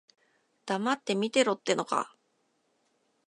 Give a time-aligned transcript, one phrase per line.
[0.65, 2.15] 黙って見てろってのか。